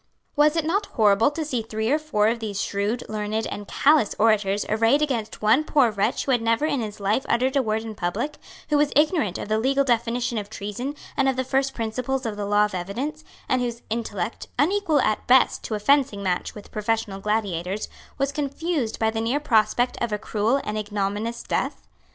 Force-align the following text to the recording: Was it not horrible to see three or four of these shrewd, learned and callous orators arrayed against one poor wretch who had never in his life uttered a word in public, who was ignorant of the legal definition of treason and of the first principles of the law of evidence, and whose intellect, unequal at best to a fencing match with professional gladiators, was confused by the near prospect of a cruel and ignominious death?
Was 0.35 0.55
it 0.55 0.65
not 0.65 0.87
horrible 0.87 1.29
to 1.29 1.45
see 1.45 1.61
three 1.61 1.91
or 1.91 1.99
four 1.99 2.27
of 2.27 2.39
these 2.39 2.59
shrewd, 2.59 3.03
learned 3.07 3.45
and 3.45 3.67
callous 3.67 4.15
orators 4.17 4.65
arrayed 4.67 4.99
against 4.99 5.43
one 5.43 5.63
poor 5.63 5.91
wretch 5.91 6.25
who 6.25 6.31
had 6.31 6.41
never 6.41 6.65
in 6.65 6.79
his 6.81 6.99
life 6.99 7.23
uttered 7.29 7.55
a 7.55 7.61
word 7.61 7.83
in 7.83 7.93
public, 7.93 8.37
who 8.71 8.77
was 8.79 8.91
ignorant 8.95 9.37
of 9.37 9.47
the 9.47 9.59
legal 9.59 9.83
definition 9.83 10.39
of 10.39 10.49
treason 10.49 10.95
and 11.15 11.29
of 11.29 11.35
the 11.35 11.43
first 11.43 11.75
principles 11.75 12.25
of 12.25 12.35
the 12.35 12.47
law 12.47 12.65
of 12.65 12.73
evidence, 12.73 13.23
and 13.47 13.61
whose 13.61 13.83
intellect, 13.91 14.47
unequal 14.57 14.99
at 15.01 15.27
best 15.27 15.63
to 15.65 15.75
a 15.75 15.79
fencing 15.79 16.23
match 16.23 16.55
with 16.55 16.71
professional 16.71 17.21
gladiators, 17.21 17.87
was 18.17 18.31
confused 18.31 18.97
by 18.97 19.11
the 19.11 19.21
near 19.21 19.39
prospect 19.39 19.97
of 20.01 20.11
a 20.11 20.17
cruel 20.17 20.59
and 20.63 20.79
ignominious 20.79 21.43
death? 21.43 21.87